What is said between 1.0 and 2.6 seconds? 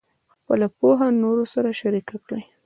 نورو سره شریکه کړئ.